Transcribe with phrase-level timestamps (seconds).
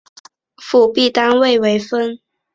[0.57, 2.19] 辅币单位为分。